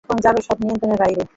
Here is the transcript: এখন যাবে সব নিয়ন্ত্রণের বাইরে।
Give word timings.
এখন 0.03 0.17
যাবে 0.25 0.41
সব 0.41 0.57
নিয়ন্ত্রণের 0.61 0.99
বাইরে। 1.03 1.23